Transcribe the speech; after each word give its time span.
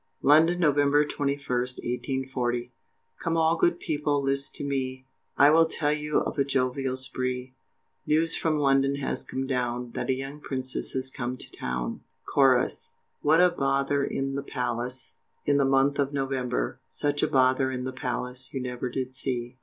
London, 0.23 0.59
November 0.59 1.05
21st, 1.05 1.77
1840. 1.77 2.71
Come 3.19 3.37
all 3.37 3.55
good 3.55 3.79
people 3.79 4.19
list 4.23 4.55
to 4.55 4.63
me, 4.63 5.05
I 5.37 5.51
will 5.51 5.67
tell 5.67 5.91
you 5.91 6.21
of 6.21 6.39
a 6.39 6.43
jovial 6.43 6.97
spree, 6.97 7.53
News 8.07 8.35
from 8.35 8.57
London 8.57 8.95
has 8.95 9.23
come 9.23 9.45
down, 9.45 9.91
That 9.91 10.09
a 10.09 10.13
young 10.13 10.39
princess 10.39 10.93
has 10.93 11.11
come 11.11 11.37
to 11.37 11.51
town. 11.51 12.01
CHORUS. 12.25 12.93
What 13.21 13.41
a 13.41 13.51
bother 13.51 14.03
in 14.03 14.33
the 14.33 14.41
palace, 14.41 15.19
In 15.45 15.57
the 15.57 15.65
month 15.65 15.99
of 15.99 16.11
November, 16.13 16.79
Such 16.89 17.21
a 17.21 17.27
bother 17.27 17.69
in 17.69 17.83
the 17.83 17.93
palace 17.93 18.55
You 18.55 18.59
never 18.59 18.89
did 18.89 19.13
see. 19.13 19.59